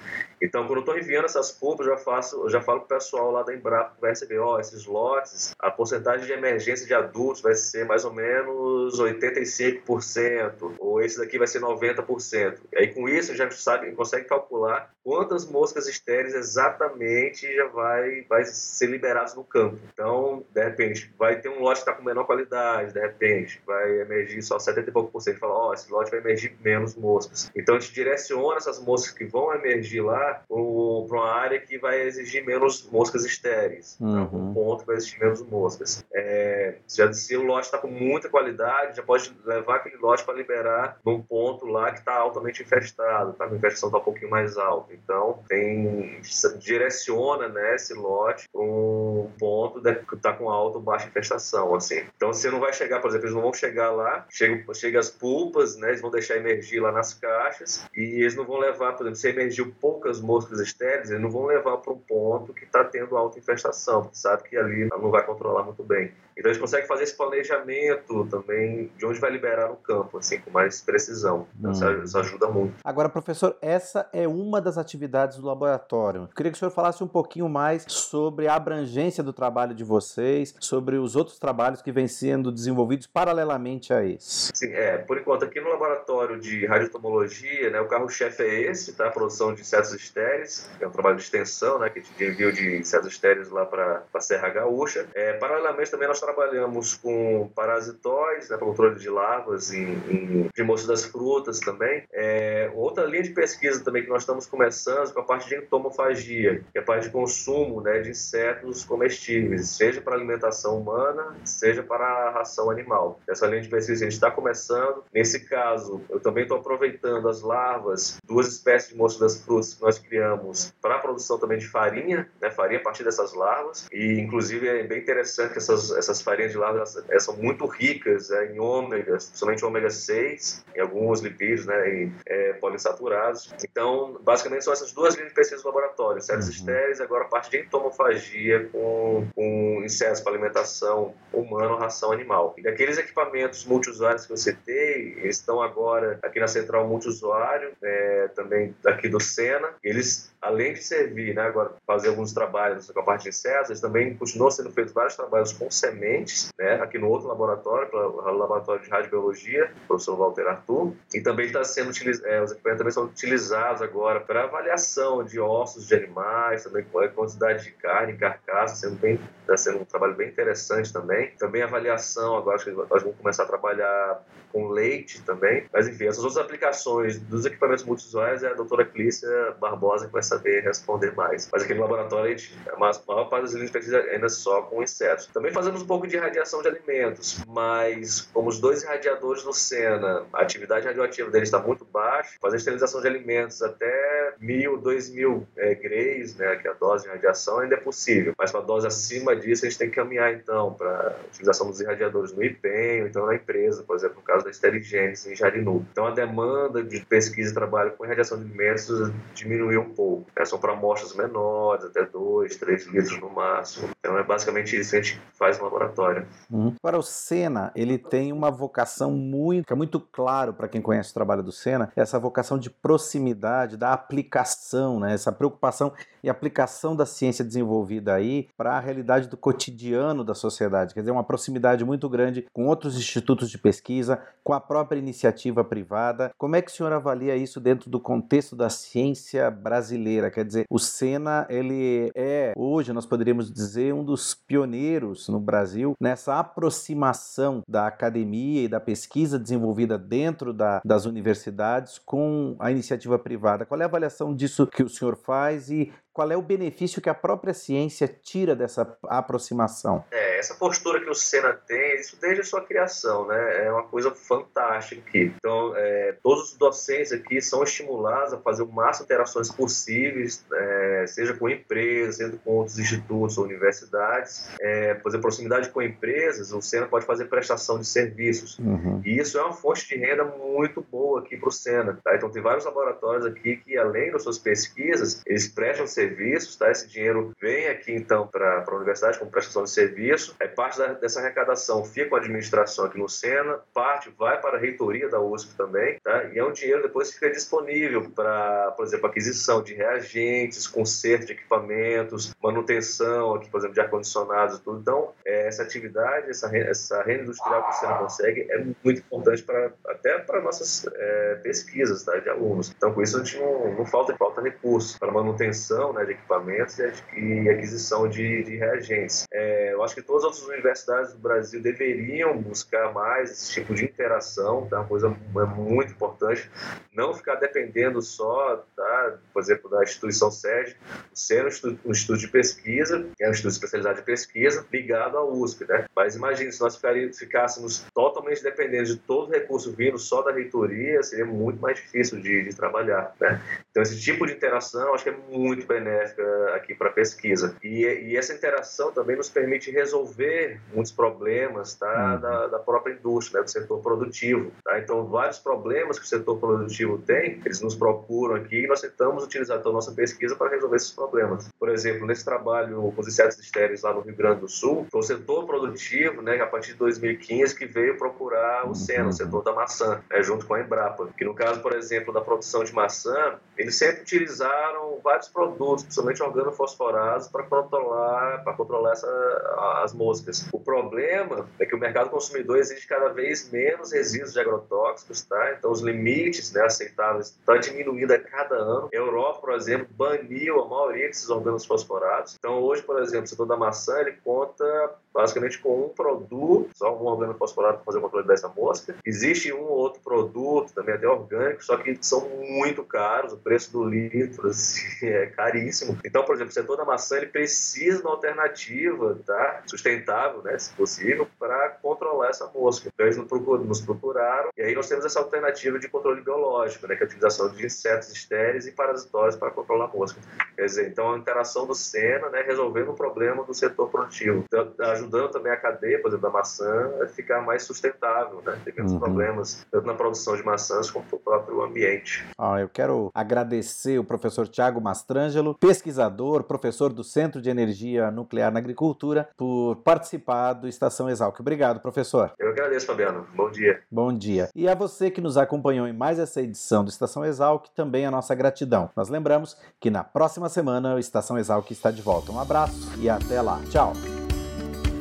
Então, 0.41 0.65
quando 0.65 0.77
eu 0.77 0.79
estou 0.79 0.97
enviando 0.97 1.25
essas 1.25 1.51
pulpas, 1.51 1.85
eu 1.85 1.95
já 1.95 1.99
faço 1.99 2.39
eu 2.43 2.49
já 2.49 2.61
falo 2.61 2.81
pro 2.81 2.97
pessoal 2.97 3.31
lá 3.31 3.43
da 3.43 3.53
Embrapa 3.53 3.95
que 3.95 4.01
vai 4.01 4.11
receber, 4.11 4.39
ó, 4.39 4.59
esses 4.59 4.85
lotes, 4.85 5.53
a 5.59 5.69
porcentagem 5.69 6.25
de 6.25 6.31
emergência 6.31 6.85
de 6.85 6.93
adultos 6.93 7.41
vai 7.41 7.53
ser 7.53 7.85
mais 7.85 8.05
ou 8.05 8.13
menos 8.13 8.99
85%, 8.99 10.75
ou 10.79 11.01
esse 11.01 11.17
daqui 11.17 11.37
vai 11.37 11.47
ser 11.47 11.61
90%. 11.61 12.57
E 12.71 12.77
aí 12.77 12.93
com 12.93 13.07
isso 13.07 13.35
já 13.35 13.49
sabe, 13.51 13.91
consegue 13.91 14.25
calcular 14.25 14.91
quantas 15.03 15.45
moscas 15.49 15.87
estéreis 15.87 16.33
exatamente 16.33 17.51
já 17.55 17.67
vai, 17.67 18.21
vai 18.29 18.45
ser 18.45 18.87
liberadas 18.87 19.35
no 19.35 19.43
campo. 19.43 19.79
Então, 19.93 20.45
de 20.51 20.63
repente, 20.63 21.11
vai 21.17 21.39
ter 21.39 21.49
um 21.49 21.59
lote 21.59 21.83
que 21.83 21.89
está 21.89 21.93
com 21.93 22.03
menor 22.03 22.25
qualidade, 22.25 22.48
de 22.93 22.99
repente, 22.99 23.61
vai 23.65 24.01
emergir 24.01 24.41
só 24.41 24.59
70 24.59 24.89
e 24.89 24.93
pouco 24.93 25.11
por 25.11 25.21
cento. 25.21 25.39
Fala, 25.39 25.53
ó, 25.53 25.69
oh, 25.69 25.73
esse 25.73 25.91
lote 25.91 26.11
vai 26.11 26.19
emergir 26.19 26.55
menos 26.63 26.95
moscas. 26.95 27.51
Então, 27.55 27.75
a 27.75 27.79
gente 27.79 27.93
direciona 27.93 28.57
essas 28.57 28.79
moscas 28.79 29.11
que 29.11 29.25
vão 29.25 29.53
emergir 29.53 30.01
lá 30.01 30.43
para 30.47 30.57
uma 30.57 31.31
área 31.31 31.59
que 31.59 31.77
vai 31.77 32.01
exigir 32.01 32.45
menos 32.45 32.89
moscas 32.91 33.25
estéreis. 33.25 33.97
Uhum. 33.99 34.49
Um 34.49 34.53
ponto 34.53 34.85
vai 34.85 34.95
exigir 34.95 35.19
menos 35.19 35.41
moscas. 35.41 36.05
É, 36.13 36.75
já, 36.87 37.11
se 37.13 37.35
o 37.35 37.43
lote 37.43 37.65
está 37.65 37.77
com 37.77 37.87
muita 37.87 38.29
qualidade, 38.29 38.97
já 38.97 39.03
pode 39.03 39.35
levar 39.45 39.77
aquele 39.77 39.97
lote 39.97 40.23
para 40.23 40.33
liberar 40.33 40.99
num 41.05 41.21
ponto 41.21 41.65
lá 41.65 41.91
que 41.91 41.99
está 41.99 42.15
altamente 42.15 42.63
infestado, 42.63 43.33
tá? 43.33 43.45
a 43.45 43.55
infestação 43.55 43.89
está 43.89 43.99
um 43.99 44.03
pouquinho 44.03 44.29
mais 44.29 44.57
alta. 44.57 44.93
então 44.93 45.43
tem 45.47 46.19
direciona 46.59 47.47
né, 47.47 47.75
esse 47.75 47.93
lote 47.93 48.47
para 48.51 48.61
um 48.61 49.31
ponto 49.39 49.81
que 49.81 50.15
está 50.15 50.33
com 50.33 50.49
alta 50.49 50.77
ou 50.77 50.83
baixa 50.83 51.07
infestação. 51.07 51.75
Assim. 51.75 52.03
Então 52.15 52.33
você 52.39 52.49
não 52.49 52.59
vai 52.59 52.73
chegar, 52.73 52.99
por 52.99 53.09
exemplo, 53.09 53.25
eles 53.25 53.35
não 53.35 53.41
vão 53.41 53.53
chegar 53.53 53.91
lá, 53.91 54.25
chega, 54.29 54.73
chega 54.73 54.99
as 54.99 55.09
pulpas, 55.09 55.75
né, 55.77 55.89
eles 55.89 56.01
vão 56.01 56.11
deixar 56.11 56.37
emergir 56.37 56.79
lá 56.79 56.91
nas 56.91 57.13
caixas 57.13 57.85
e 57.95 58.21
eles 58.21 58.35
não 58.35 58.45
vão 58.45 58.57
levar, 58.57 58.93
por 58.93 59.03
exemplo, 59.03 59.17
se 59.17 59.29
emergiu 59.29 59.73
poucas 59.79 60.21
moscas 60.21 60.59
estéreis, 60.59 61.09
eles 61.09 61.21
não 61.21 61.29
vão 61.29 61.45
levar 61.45 61.77
para 61.77 61.93
um 61.93 61.99
ponto 61.99 62.53
que 62.53 62.63
está 62.63 62.83
tendo 62.83 63.17
alta 63.17 63.39
infestação, 63.39 64.03
porque 64.03 64.17
sabe 64.17 64.43
que 64.43 64.57
ali 64.57 64.85
não 64.85 65.11
vai 65.11 65.25
controlar 65.25 65.63
muito 65.63 65.83
bem. 65.83 66.11
Então 66.39 66.49
a 66.49 66.53
gente 66.53 66.61
consegue 66.61 66.87
fazer 66.87 67.03
esse 67.03 67.15
planejamento 67.15 68.25
também 68.27 68.91
de 68.97 69.05
onde 69.05 69.19
vai 69.19 69.29
liberar 69.29 69.69
no 69.69 69.75
campo, 69.75 70.17
assim, 70.17 70.39
com 70.39 70.49
mais 70.49 70.81
precisão. 70.81 71.47
Então, 71.57 71.71
hum. 71.71 72.03
Isso 72.03 72.17
ajuda 72.17 72.47
muito. 72.47 72.75
Agora, 72.83 73.09
professor, 73.09 73.57
essa 73.61 74.09
é 74.13 74.27
uma 74.27 74.61
das 74.61 74.77
atividades 74.77 75.37
do 75.37 75.45
laboratório. 75.45 76.21
Eu 76.21 76.35
queria 76.35 76.51
que 76.51 76.55
o 76.55 76.59
senhor 76.59 76.71
falasse 76.71 77.03
um 77.03 77.07
pouquinho 77.07 77.49
mais 77.49 77.85
sobre 77.87 78.47
a 78.47 78.55
abrangência 78.55 79.23
do 79.23 79.33
trabalho 79.33 79.73
de 79.73 79.83
vocês, 79.83 80.55
sobre 80.59 80.97
os 80.97 81.15
outros 81.15 81.37
trabalhos 81.37 81.81
que 81.81 81.91
vêm 81.91 82.07
sendo 82.07 82.51
desenvolvidos 82.51 83.07
paralelamente 83.07 83.93
a 83.93 84.03
esse. 84.03 84.51
Sim, 84.53 84.73
é. 84.73 84.97
Por 84.97 85.17
enquanto, 85.17 85.43
aqui 85.43 85.59
no 85.59 85.69
laboratório 85.69 86.39
de 86.39 86.65
radiotomologia, 86.65 87.69
né, 87.69 87.81
o 87.81 87.87
carro-chefe 87.87 88.43
é 88.43 88.61
esse, 88.69 88.93
tá? 88.93 89.07
A 89.07 89.11
produção 89.11 89.53
de 89.53 89.61
insetos 89.61 89.93
estéreis, 89.93 90.69
é 90.79 90.87
um 90.87 90.91
trabalho 90.91 91.17
de 91.17 91.23
extensão, 91.23 91.79
né, 91.79 91.89
que 91.89 92.01
de 92.01 92.25
envio 92.25 92.51
de 92.53 92.77
insetos 92.77 93.09
estéreis 93.09 93.49
lá 93.49 93.65
para 93.65 94.03
a 94.13 94.21
Serra 94.21 94.49
Gaúcha. 94.49 95.07
É, 95.13 95.33
paralelamente, 95.33 95.91
também 95.91 96.07
nós 96.07 96.19
trabalhamos 96.33 96.95
com 96.95 97.49
parasitóides, 97.55 98.49
né, 98.49 98.57
controle 98.57 98.99
de 98.99 99.09
larvas 99.09 99.73
em, 99.73 100.49
de 100.53 100.63
moço 100.63 100.87
das 100.87 101.05
frutas 101.05 101.59
também. 101.59 102.03
É, 102.13 102.71
outra 102.75 103.05
linha 103.05 103.23
de 103.23 103.31
pesquisa 103.31 103.83
também 103.83 104.03
que 104.03 104.09
nós 104.09 104.23
estamos 104.23 104.45
começando 104.45 105.11
com 105.13 105.19
a 105.19 105.23
parte 105.23 105.49
de 105.49 105.55
entomofagia, 105.55 106.63
que 106.71 106.77
é 106.77 106.81
a 106.81 106.83
parte 106.83 107.07
de 107.07 107.09
consumo 107.09 107.81
né, 107.81 107.99
de 107.99 108.11
insetos 108.11 108.83
comestíveis, 108.83 109.69
seja 109.69 110.01
para 110.01 110.15
alimentação 110.15 110.79
humana, 110.79 111.35
seja 111.43 111.81
para 111.83 112.05
a 112.05 112.31
ração 112.31 112.69
animal. 112.69 113.19
Essa 113.27 113.47
linha 113.47 113.61
de 113.61 113.69
pesquisa 113.69 114.05
a 114.05 114.09
gente 114.09 114.13
está 114.13 114.29
começando. 114.29 115.03
Nesse 115.13 115.41
caso, 115.41 116.01
eu 116.09 116.19
também 116.19 116.43
estou 116.43 116.57
aproveitando 116.57 117.27
as 117.27 117.41
larvas, 117.41 118.17
duas 118.23 118.47
espécies 118.47 118.91
de 118.91 118.97
moço 118.97 119.19
das 119.19 119.41
frutas 119.43 119.73
que 119.73 119.81
nós 119.81 119.97
criamos 119.97 120.73
para 120.81 120.95
a 120.95 120.99
produção 120.99 121.39
também 121.39 121.57
de 121.57 121.67
farinha, 121.67 122.29
né, 122.41 122.51
farinha 122.51 122.79
a 122.79 122.83
partir 122.83 123.03
dessas 123.03 123.33
larvas. 123.33 123.87
E, 123.91 124.19
inclusive, 124.19 124.67
é 124.67 124.83
bem 124.83 124.99
interessante 124.99 125.53
que 125.53 125.57
essas, 125.57 125.91
essas 125.91 126.08
essas 126.09 126.21
farinhas 126.21 126.51
de 126.51 126.57
larvas 126.57 127.03
elas, 127.09 127.23
são 127.23 127.35
muito 127.37 127.65
ricas 127.65 128.31
é, 128.31 128.51
em 128.51 128.59
ômegas, 128.59 129.27
principalmente 129.27 129.65
ômega 129.65 129.89
6, 129.89 130.65
em 130.75 130.79
alguns 130.79 131.21
lipídios, 131.21 131.65
né, 131.65 131.89
em 131.89 132.15
é, 132.25 132.53
poliinsaturados. 132.53 133.53
Então, 133.63 134.19
basicamente 134.21 134.63
são 134.63 134.73
essas 134.73 134.91
duas 134.91 135.15
linhas 135.15 135.29
de 135.29 135.35
pesquisa 135.35 135.61
do 135.61 135.67
laboratório, 135.67 136.19
insetos 136.19 136.45
uhum. 136.47 136.51
estéreis, 136.51 137.01
agora 137.01 137.25
a 137.25 137.27
parte 137.27 137.51
de 137.51 137.59
entomofagia 137.59 138.67
com, 138.71 139.27
com 139.35 139.81
insetos 139.83 140.21
para 140.21 140.33
alimentação 140.33 141.13
humana 141.31 141.71
ou 141.71 141.77
ração 141.77 142.11
animal. 142.11 142.55
E 142.57 142.67
aqueles 142.67 142.97
equipamentos 142.97 143.65
multiusuários 143.65 144.25
que 144.25 144.33
eu 144.33 144.37
citei, 144.37 145.19
estão 145.23 145.61
agora 145.61 146.19
aqui 146.23 146.39
na 146.39 146.47
central 146.47 146.87
multiusuário, 146.87 147.71
é, 147.81 148.29
também 148.35 148.75
aqui 148.85 149.07
do 149.07 149.19
Sena, 149.19 149.69
eles 149.83 150.28
além 150.41 150.73
de 150.73 150.83
servir, 150.83 151.35
né, 151.35 151.43
agora 151.43 151.71
fazer 151.85 152.09
alguns 152.09 152.33
trabalhos 152.33 152.89
com 152.89 152.99
a 152.99 153.03
parte 153.03 153.23
de 153.23 153.29
insetos, 153.29 153.79
também 153.79 154.15
continuam 154.15 154.51
sendo 154.51 154.71
feitos 154.71 154.93
vários 154.93 155.15
trabalhos 155.15 155.53
com 155.53 155.69
sementes, 155.69 156.49
né, 156.57 156.75
aqui 156.81 156.97
no 156.97 157.09
outro 157.09 157.27
laboratório, 157.27 157.89
o 157.93 158.21
laboratório 158.31 158.81
de 158.81 158.89
radiobiologia, 158.89 159.71
professor 159.87 160.15
Walter 160.15 160.47
Arthur, 160.47 160.93
e 161.13 161.21
também 161.21 161.47
está 161.47 161.63
sendo 161.63 161.89
é, 162.25 162.41
os 162.41 162.51
equipamentos 162.51 162.77
também 162.77 162.91
são 162.91 163.05
utilizados 163.05 163.81
agora 163.81 164.19
para 164.19 164.43
avaliação 164.43 165.23
de 165.23 165.39
ossos 165.39 165.87
de 165.87 165.95
animais, 165.95 166.63
também 166.63 166.85
quantidade 167.15 167.63
de 167.63 167.71
carne, 167.71 168.17
carcaça, 168.17 168.75
sendo 168.75 168.95
bem, 168.95 169.19
está 169.41 169.57
sendo 169.57 169.79
um 169.79 169.85
trabalho 169.85 170.15
bem 170.15 170.29
interessante 170.29 170.91
também. 170.91 171.31
Também 171.37 171.61
avaliação, 171.61 172.37
agora 172.37 172.55
acho 172.55 172.65
que 172.65 172.71
nós 172.71 173.01
vamos 173.01 173.17
começar 173.17 173.43
a 173.43 173.47
trabalhar 173.47 174.23
com 174.51 174.69
leite 174.69 175.21
também. 175.23 175.65
Mas 175.71 175.87
enfim, 175.87 176.05
essas 176.05 176.23
outras 176.23 176.43
aplicações 176.43 177.19
dos 177.19 177.45
equipamentos 177.45 177.83
multivisuais 177.83 178.43
é 178.43 178.47
a 178.47 178.53
doutora 178.53 178.85
Clícia 178.85 179.29
Barbosa 179.59 180.07
que 180.07 180.13
vai 180.13 180.23
saber 180.29 180.61
responder 180.61 181.13
mais. 181.13 181.49
Mas 181.51 181.63
aqui 181.63 181.73
no 181.73 181.81
laboratório, 181.81 182.25
a, 182.25 182.29
gente, 182.29 182.57
a 182.71 182.77
maior 182.77 183.29
parte 183.29 183.43
das 183.43 183.53
linhas 183.53 183.67
de 183.67 183.73
pesquisa 183.73 183.99
ainda 183.99 184.29
só 184.29 184.61
com 184.63 184.81
insetos. 184.81 185.27
Também 185.27 185.51
fazemos 185.51 185.81
um 185.81 185.87
pouco 185.87 186.07
de 186.07 186.17
radiação 186.17 186.61
de 186.61 186.67
alimentos, 186.67 187.43
mas 187.47 188.21
como 188.33 188.49
os 188.49 188.59
dois 188.59 188.83
irradiadores 188.83 189.43
no 189.43 189.53
Sena, 189.53 190.25
a 190.33 190.41
atividade 190.41 190.85
radioativa 190.85 191.29
deles 191.29 191.49
está 191.49 191.59
muito 191.59 191.85
baixa, 191.85 192.37
fazer 192.41 192.57
esterilização 192.57 193.01
de 193.01 193.07
alimentos 193.07 193.61
até 193.61 194.33
mil, 194.39 194.77
dois 194.77 195.09
mil 195.09 195.47
é, 195.57 195.73
grays, 195.75 196.35
né, 196.35 196.55
que 196.55 196.67
é 196.67 196.71
a 196.71 196.73
dose 196.73 197.03
de 197.03 197.09
radiação, 197.09 197.59
ainda 197.59 197.75
é 197.75 197.79
possível. 197.79 198.33
Mas 198.37 198.51
para 198.51 198.61
a 198.61 198.63
dose 198.63 198.87
acima 198.87 199.35
disso, 199.35 199.65
a 199.65 199.69
gente 199.69 199.77
tem 199.77 199.89
que 199.89 199.95
caminhar 199.95 200.33
então 200.33 200.73
para 200.73 200.89
a 200.89 201.27
utilização 201.27 201.67
dos 201.67 201.81
irradiadores 201.81 202.31
no 202.33 202.43
IPEM, 202.43 203.01
ou 203.01 203.07
então 203.07 203.25
na 203.25 203.35
empresa, 203.35 203.83
por 203.83 203.95
exemplo, 203.95 204.17
no 204.17 204.21
caso 204.21 204.43
da 204.43 204.51
Esteligênese 204.51 205.31
em 205.31 205.35
Jarinu. 205.35 205.85
Então 205.91 206.07
a 206.07 206.11
demanda 206.11 206.83
de 206.83 206.99
pesquisa 207.05 207.51
e 207.51 207.53
trabalho 207.53 207.91
com 207.91 208.05
irradiação 208.05 208.37
de 208.37 208.45
alimentos 208.45 209.11
diminuiu 209.33 209.81
um 209.81 209.93
pouco. 209.93 210.18
É, 210.35 210.45
são 210.45 210.59
para 210.59 210.73
amostras 210.73 211.15
menores, 211.15 211.85
até 211.85 212.05
2, 212.05 212.55
3 212.55 212.87
litros 212.87 213.19
no 213.19 213.29
máximo. 213.29 213.89
Então 213.99 214.17
é 214.17 214.23
basicamente 214.23 214.79
isso 214.79 214.91
que 214.91 214.97
a 214.97 215.01
gente 215.01 215.21
faz 215.33 215.57
no 215.57 215.65
laboratório. 215.65 216.25
Uhum. 216.49 216.73
Agora 216.83 216.97
o 216.97 217.03
Sena, 217.03 217.71
ele 217.75 217.97
tem 217.97 218.31
uma 218.31 218.51
vocação 218.51 219.11
muito, 219.11 219.71
é 219.71 219.75
muito 219.75 219.99
claro 219.99 220.53
para 220.53 220.67
quem 220.67 220.81
conhece 220.81 221.11
o 221.11 221.13
trabalho 221.13 221.43
do 221.43 221.51
Sena, 221.51 221.91
essa 221.95 222.19
vocação 222.19 222.57
de 222.57 222.69
proximidade, 222.69 223.77
da 223.77 223.93
aplicação, 223.93 224.99
né? 224.99 225.13
essa 225.13 225.31
preocupação 225.31 225.93
e 226.23 226.29
aplicação 226.29 226.95
da 226.95 227.05
ciência 227.05 227.45
desenvolvida 227.45 228.13
aí 228.13 228.47
para 228.57 228.75
a 228.75 228.79
realidade 228.79 229.27
do 229.27 229.37
cotidiano 229.37 230.23
da 230.23 230.33
sociedade. 230.33 230.93
Quer 230.93 231.01
dizer, 231.01 231.11
uma 231.11 231.23
proximidade 231.23 231.85
muito 231.85 232.09
grande 232.09 232.45
com 232.53 232.67
outros 232.67 232.97
institutos 232.97 233.49
de 233.49 233.57
pesquisa, 233.57 234.21
com 234.43 234.53
a 234.53 234.59
própria 234.59 234.99
iniciativa 234.99 235.63
privada. 235.63 236.31
Como 236.37 236.55
é 236.55 236.61
que 236.61 236.71
o 236.71 236.73
senhor 236.73 236.91
avalia 236.91 237.35
isso 237.35 237.59
dentro 237.59 237.89
do 237.89 237.99
contexto 237.99 238.55
da 238.55 238.69
ciência 238.69 239.49
brasileira? 239.49 240.08
Quer 240.31 240.45
dizer, 240.45 240.65
o 240.69 240.79
Sena, 240.79 241.45
ele 241.49 242.11
é, 242.15 242.53
hoje 242.55 242.93
nós 242.93 243.05
poderíamos 243.05 243.51
dizer, 243.51 243.93
um 243.93 244.03
dos 244.03 244.33
pioneiros 244.33 245.27
no 245.29 245.39
Brasil 245.39 245.95
nessa 245.99 246.39
aproximação 246.39 247.61
da 247.67 247.87
academia 247.87 248.63
e 248.63 248.67
da 248.67 248.79
pesquisa 248.79 249.37
desenvolvida 249.37 249.97
dentro 249.97 250.53
da, 250.53 250.81
das 250.83 251.05
universidades 251.05 251.99
com 251.99 252.55
a 252.59 252.71
iniciativa 252.71 253.19
privada. 253.19 253.65
Qual 253.65 253.79
é 253.79 253.83
a 253.83 253.87
avaliação 253.87 254.35
disso 254.35 254.67
que 254.67 254.83
o 254.83 254.89
senhor 254.89 255.15
faz 255.15 255.69
e 255.69 255.91
qual 256.13 256.31
é 256.31 256.37
o 256.37 256.41
benefício 256.41 257.01
que 257.01 257.09
a 257.09 257.13
própria 257.13 257.53
ciência 257.53 258.07
tira 258.07 258.55
dessa 258.55 258.97
aproximação? 259.07 260.03
É, 260.11 260.39
essa 260.39 260.55
postura 260.55 260.99
que 260.99 261.09
o 261.09 261.13
Senna 261.13 261.53
tem, 261.53 261.95
isso 261.99 262.19
desde 262.19 262.41
a 262.41 262.43
sua 262.43 262.61
criação, 262.61 263.27
né? 263.27 263.65
É 263.65 263.71
uma 263.71 263.83
coisa 263.83 264.11
fantástica 264.11 265.01
aqui. 265.07 265.33
Então, 265.37 265.73
é, 265.75 266.17
todos 266.23 266.51
os 266.51 266.57
docentes 266.57 267.11
aqui 267.11 267.41
são 267.41 267.63
estimulados 267.63 268.33
a 268.33 268.37
fazer 268.37 268.63
o 268.63 268.71
máximo 268.71 269.05
de 269.05 269.13
interações 269.13 269.51
possíveis, 269.51 270.45
é, 270.51 270.78
seja 271.09 271.33
com 271.33 271.49
empresas, 271.49 272.17
seja 272.17 272.37
com 272.43 272.51
outros 272.51 272.79
institutos 272.79 273.37
ou 273.37 273.45
universidades. 273.45 274.49
É, 274.59 274.93
por 274.95 275.09
exemplo, 275.09 275.23
proximidade 275.23 275.69
com 275.69 275.81
empresas, 275.81 276.51
o 276.51 276.61
Senna 276.61 276.87
pode 276.87 277.05
fazer 277.05 277.25
prestação 277.25 277.79
de 277.79 277.87
serviços. 277.87 278.57
Uhum. 278.59 279.01
E 279.05 279.17
isso 279.17 279.37
é 279.37 279.43
uma 279.43 279.53
fonte 279.53 279.87
de 279.87 279.95
renda 279.95 280.23
muito 280.23 280.85
boa 280.91 281.19
aqui 281.19 281.37
para 281.37 281.49
o 281.49 281.51
Senna. 281.51 281.99
Tá? 282.03 282.15
Então, 282.15 282.29
tem 282.29 282.41
vários 282.41 282.65
laboratórios 282.65 283.25
aqui 283.25 283.57
que, 283.57 283.77
além 283.77 284.11
das 284.11 284.23
suas 284.23 284.37
pesquisas, 284.37 285.21
eles 285.25 285.47
prestam 285.47 285.87
serviços 285.87 286.39
tá? 286.57 286.71
Esse 286.71 286.87
dinheiro 286.87 287.33
vem 287.41 287.67
aqui 287.67 287.93
então 287.93 288.27
para 288.27 288.65
a 288.67 288.75
universidade 288.75 289.17
como 289.17 289.31
prestação 289.31 289.63
de 289.63 289.71
serviço. 289.71 290.35
Aí 290.39 290.47
parte 290.47 290.77
da, 290.77 290.93
dessa 290.93 291.19
arrecadação 291.19 291.83
fica 291.85 292.09
com 292.09 292.15
a 292.15 292.19
administração 292.19 292.85
aqui 292.85 292.97
no 292.97 293.09
Sena, 293.09 293.59
parte 293.73 294.09
vai 294.17 294.39
para 294.39 294.57
a 294.57 294.59
reitoria 294.59 295.09
da 295.09 295.19
USP 295.19 295.55
também, 295.55 295.97
tá? 296.03 296.25
E 296.25 296.37
é 296.37 296.45
um 296.45 296.51
dinheiro 296.51 296.83
depois 296.83 297.11
fica 297.11 297.29
disponível 297.29 298.09
para, 298.11 298.71
por 298.71 298.85
exemplo, 298.85 299.07
aquisição 299.07 299.63
de 299.63 299.73
reagentes, 299.73 300.67
conserto 300.99 301.27
de 301.27 301.33
equipamentos, 301.33 302.33
manutenção 302.43 303.35
aqui, 303.35 303.49
por 303.49 303.59
exemplo, 303.59 303.73
de 303.73 303.81
ar-condicionados 303.81 304.57
e 304.57 304.61
tudo. 304.61 304.79
Então, 304.79 305.13
é, 305.25 305.47
essa 305.47 305.63
atividade, 305.63 306.29
essa, 306.29 306.55
essa 306.57 307.01
renda 307.03 307.23
industrial 307.23 307.63
que 307.63 307.69
o 307.69 307.73
Sena 307.73 307.95
consegue 307.95 308.47
é 308.49 308.65
muito 308.83 308.99
importante 308.99 309.41
para 309.43 309.71
até 309.87 310.19
para 310.19 310.41
nossas 310.41 310.85
é, 310.93 311.35
pesquisas 311.35 312.03
tá, 312.03 312.17
de 312.17 312.29
alunos. 312.29 312.73
Então, 312.75 312.93
com 312.93 313.01
isso 313.01 313.17
a 313.17 313.23
gente 313.23 313.39
não, 313.39 313.73
não 313.75 313.85
falta 313.85 314.15
falta 314.17 314.41
recursos 314.41 314.97
para 314.97 315.11
manutenção 315.11 315.93
né, 315.93 316.03
de 316.03 316.11
equipamentos 316.11 316.77
e 316.79 317.49
aquisição 317.49 318.07
de, 318.09 318.43
de 318.43 318.57
reagentes. 318.57 319.25
É, 319.31 319.73
eu 319.73 319.83
acho 319.83 319.95
que 319.95 320.01
todas 320.01 320.23
as 320.23 320.31
outras 320.31 320.47
universidades 320.47 321.13
do 321.13 321.19
Brasil 321.19 321.61
deveriam 321.61 322.37
buscar 322.37 322.91
mais 322.93 323.31
esse 323.31 323.51
tipo 323.53 323.73
de 323.73 323.85
interação, 323.85 324.67
tá? 324.67 324.79
uma 324.79 324.87
coisa 324.87 325.07
é 325.07 325.45
muito 325.45 325.93
importante, 325.93 326.49
não 326.93 327.13
ficar 327.13 327.35
dependendo 327.35 328.01
só, 328.01 328.65
tá, 328.75 329.17
por 329.33 329.41
exemplo, 329.41 329.69
da 329.69 329.83
instituição 329.83 330.31
sede, 330.31 330.75
ser 331.13 331.45
um 331.45 331.47
instituto, 331.47 331.79
um 331.85 331.91
instituto 331.91 332.19
de 332.19 332.27
pesquisa, 332.27 333.05
que 333.17 333.23
é 333.23 333.27
um 333.27 333.31
instituto 333.31 333.53
especializado 333.53 333.97
de 333.97 334.03
pesquisa, 334.03 334.65
ligado 334.71 335.17
à 335.17 335.23
USP. 335.23 335.65
Né? 335.67 335.85
Mas 335.95 336.15
imagine, 336.15 336.51
se 336.51 336.61
nós 336.61 336.79
ficássemos 337.17 337.85
totalmente 337.93 338.41
dependentes 338.41 338.95
de 338.95 338.97
todo 338.97 339.31
recurso 339.31 339.73
vindo 339.73 339.97
só 339.97 340.21
da 340.21 340.31
reitoria, 340.31 341.03
seria 341.03 341.25
muito 341.25 341.61
mais 341.61 341.77
difícil 341.77 342.19
de, 342.21 342.43
de 342.43 342.55
trabalhar. 342.55 343.13
Né? 343.19 343.41
Então, 343.69 343.83
esse 343.83 343.99
tipo 343.99 344.25
de 344.25 344.33
interação 344.33 344.93
acho 344.93 345.03
que 345.03 345.09
é 345.09 345.17
muito 345.29 345.67
benéfica 345.67 346.55
aqui 346.55 346.73
para 346.73 346.89
a 346.89 346.93
pesquisa. 346.93 347.55
E, 347.63 347.85
e, 347.85 348.17
essa 348.17 348.33
interação 348.33 348.91
também 348.91 349.15
nos 349.15 349.29
permite 349.29 349.71
resolver 349.71 350.59
muitos 350.73 350.91
problemas 350.91 351.75
tá, 351.75 352.15
uhum. 352.15 352.21
da, 352.21 352.47
da, 352.47 352.59
própria 352.59 352.93
indústria, 352.93 353.39
né, 353.39 353.43
do 353.43 353.51
setor 353.51 353.81
produtivo. 353.81 354.51
Tá? 354.63 354.79
Então, 354.79 355.05
vários 355.05 355.39
problemas 355.39 355.99
que 355.99 356.05
o 356.05 356.07
setor 356.07 356.37
produtivo 356.39 356.97
tem, 356.97 357.41
eles 357.45 357.61
nos 357.61 357.75
procuram 357.75 358.35
aqui 358.35 358.63
e 358.63 358.67
nós 358.67 358.81
tentamos 358.81 359.23
utilizar 359.23 359.59
a 359.59 359.71
nossa 359.71 359.91
pesquisa 359.91 360.35
para 360.35 360.49
resolver 360.49 360.68
esses 360.75 360.91
problemas. 360.91 361.49
Por 361.59 361.69
exemplo, 361.69 362.05
nesse 362.05 362.23
trabalho 362.23 362.91
com 362.95 363.01
os 363.01 363.07
insetos 363.07 363.37
estéreis 363.39 363.81
lá 363.81 363.93
no 363.93 364.01
Rio 364.01 364.15
Grande 364.15 364.41
do 364.41 364.47
Sul, 364.47 364.87
foi 364.91 365.01
o 365.01 365.03
setor 365.03 365.45
produtivo, 365.45 366.21
né, 366.21 366.39
a 366.41 366.47
partir 366.47 366.73
de 366.73 366.77
2015, 366.77 367.55
que 367.55 367.65
veio 367.65 367.97
procurar 367.97 368.69
o 368.69 368.75
SENA, 368.75 369.09
o 369.09 369.13
setor 369.13 369.43
da 369.43 369.53
maçã, 369.53 370.01
né, 370.09 370.21
junto 370.21 370.45
com 370.45 370.53
a 370.53 370.61
Embrapa. 370.61 371.09
Que 371.17 371.25
no 371.25 371.33
caso, 371.33 371.61
por 371.61 371.73
exemplo, 371.73 372.13
da 372.13 372.21
produção 372.21 372.63
de 372.63 372.73
maçã, 372.73 373.35
eles 373.57 373.75
sempre 373.75 374.01
utilizaram 374.01 374.99
vários 375.03 375.27
produtos, 375.27 375.83
principalmente 375.83 376.23
organofosforados, 376.23 377.27
para 377.27 377.43
controlar, 377.43 378.43
para 378.43 378.53
controlar 378.53 378.93
essa, 378.93 379.81
as 379.83 379.93
moscas. 379.93 380.47
O 380.51 380.59
problema 380.59 381.47
é 381.59 381.65
que 381.65 381.75
o 381.75 381.79
mercado 381.79 382.09
consumidor 382.09 382.57
exige 382.57 382.87
cada 382.87 383.09
vez 383.09 383.49
menos 383.51 383.91
resíduos 383.91 384.33
de 384.33 384.39
agrotóxicos, 384.39 385.23
tá? 385.23 385.55
Então 385.57 385.71
os 385.71 385.81
limites 385.81 386.51
né, 386.53 386.63
aceitáveis 386.63 387.27
estão 387.27 387.59
diminuindo 387.59 388.13
a 388.13 388.19
cada 388.19 388.55
ano. 388.55 388.89
A 388.93 388.95
Europa, 388.95 389.41
por 389.41 389.53
exemplo, 389.53 389.87
baniu 389.91 390.58
a 390.63 390.67
maioria 390.67 391.07
desses 391.07 391.29
organofosforados. 391.29 392.35
Então 392.37 392.61
hoje, 392.61 392.81
por 392.81 393.01
exemplo, 393.01 393.25
o 393.25 393.27
setor 393.27 393.45
da 393.45 393.57
maçã 393.57 393.99
ele 393.99 394.13
conta 394.23 394.95
basicamente 395.19 395.59
com 395.59 395.85
um 395.85 395.89
produto, 395.89 396.69
só 396.73 396.97
um 396.97 397.05
organofosforado 397.05 397.77
para 397.77 397.83
fazer 397.83 397.97
o 397.97 398.01
controle 398.01 398.25
dessa 398.25 398.47
mosca. 398.47 398.95
Existe 399.05 399.51
um 399.51 399.63
ou 399.63 399.77
outro 399.77 400.01
produto, 400.01 400.71
também 400.73 400.95
até 400.95 401.09
orgânico, 401.09 401.61
só 401.61 401.75
que 401.75 401.97
são 401.99 402.29
muito 402.29 402.85
caros, 402.85 403.33
o 403.33 403.37
preço 403.37 403.69
do 403.73 403.83
litro 403.83 404.47
assim, 404.47 404.81
é 405.05 405.25
caríssimo. 405.25 405.97
Então, 406.05 406.23
por 406.23 406.35
exemplo, 406.35 406.51
o 406.51 406.53
setor 406.53 406.77
da 406.77 406.85
maçã 406.85 407.17
ele 407.17 407.25
precisa 407.25 407.97
de 407.97 408.03
uma 408.03 408.11
alternativa 408.11 409.19
tá? 409.25 409.61
sustentável, 409.65 410.41
né, 410.41 410.57
se 410.57 410.73
possível, 410.73 411.27
para 411.37 411.67
controlar 411.81 412.29
essa 412.29 412.49
mosca. 412.55 412.89
Então, 412.93 413.05
eles 413.05 413.17
nos 413.17 413.81
procuraram 413.81 414.49
e 414.57 414.61
aí 414.61 414.73
nós 414.73 414.87
temos 414.87 415.03
essa 415.03 415.19
alternativa 415.19 415.77
de 415.77 415.89
controle 415.89 416.21
biológico, 416.21 416.87
né, 416.87 416.95
que 416.95 417.03
é 417.03 417.05
a 417.05 417.07
utilização 417.07 417.49
de 417.49 417.65
insetos 417.65 418.09
estéreis 418.09 418.67
e 418.67 418.71
parasitórios 418.71 419.35
para 419.35 419.51
controlar 419.51 419.85
a 419.85 419.89
mosca. 419.89 420.21
Quer 420.55 420.65
dizer, 420.65 420.87
então 420.87 421.13
a 421.13 421.17
interação 421.17 421.67
do 421.67 421.75
SENA, 421.75 422.29
né, 422.29 422.41
resolvendo 422.41 422.91
o 422.91 422.95
problema 422.95 423.43
do 423.43 423.53
setor 423.53 423.89
produtivo. 423.89 424.45
Então, 424.47 424.73
ajudando 424.79 425.08
também 425.29 425.51
a 425.51 425.57
cadeia, 425.57 426.01
por 426.01 426.09
exemplo, 426.09 426.29
da 426.29 426.29
maçã 426.29 426.91
a 427.01 427.07
ficar 427.07 427.41
mais 427.41 427.63
sustentável, 427.63 428.41
né? 428.45 428.59
Ter 428.63 428.73
menos 428.75 428.93
uhum. 428.93 428.99
problemas, 428.99 429.65
tanto 429.71 429.85
na 429.85 429.93
produção 429.93 430.35
de 430.35 430.43
maçãs 430.43 430.89
como 430.89 431.05
no 431.11 431.19
próprio 431.19 431.61
ambiente. 431.61 432.25
Ah, 432.37 432.59
eu 432.59 432.69
quero 432.69 433.11
agradecer 433.13 433.99
o 433.99 434.03
professor 434.03 434.47
Tiago 434.47 434.79
Mastrangelo, 434.79 435.55
pesquisador, 435.55 436.43
professor 436.43 436.93
do 436.93 437.03
Centro 437.03 437.41
de 437.41 437.49
Energia 437.49 438.11
Nuclear 438.11 438.51
na 438.51 438.59
Agricultura, 438.59 439.29
por 439.35 439.77
participar 439.77 440.53
do 440.53 440.67
Estação 440.67 441.09
Exalc. 441.09 441.39
Obrigado, 441.39 441.79
professor. 441.79 442.31
Eu 442.39 442.49
agradeço, 442.49 442.85
Fabiano. 442.85 443.25
Bom 443.35 443.49
dia. 443.49 443.81
Bom 443.91 444.13
dia. 444.13 444.49
E 444.55 444.67
a 444.67 444.75
você 444.75 445.09
que 445.09 445.21
nos 445.21 445.37
acompanhou 445.37 445.87
em 445.87 445.93
mais 445.93 446.19
essa 446.19 446.41
edição 446.41 446.83
do 446.83 446.89
Estação 446.89 447.25
Exalc, 447.25 447.67
também 447.75 448.05
a 448.05 448.11
nossa 448.11 448.35
gratidão. 448.35 448.89
Nós 448.95 449.09
lembramos 449.09 449.57
que 449.79 449.89
na 449.89 450.03
próxima 450.03 450.49
semana 450.49 450.95
o 450.95 450.99
Estação 450.99 451.37
Exalc 451.37 451.69
está 451.71 451.91
de 451.91 452.01
volta. 452.01 452.31
Um 452.31 452.39
abraço 452.39 452.91
e 452.99 453.09
até 453.09 453.41
lá. 453.41 453.59
Tchau. 453.69 453.93